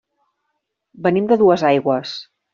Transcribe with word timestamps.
Venim 1.09 1.29
de 1.33 1.39
Duesaigües. 1.43 2.17